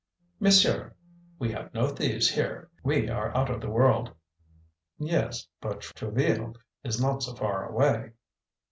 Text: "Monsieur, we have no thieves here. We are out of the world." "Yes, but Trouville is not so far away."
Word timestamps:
"Monsieur, 0.39 0.95
we 1.37 1.51
have 1.51 1.75
no 1.75 1.87
thieves 1.89 2.27
here. 2.27 2.71
We 2.83 3.07
are 3.07 3.29
out 3.37 3.51
of 3.51 3.61
the 3.61 3.69
world." 3.69 4.11
"Yes, 4.97 5.45
but 5.61 5.81
Trouville 5.95 6.55
is 6.83 6.99
not 6.99 7.21
so 7.21 7.35
far 7.35 7.69
away." 7.69 8.13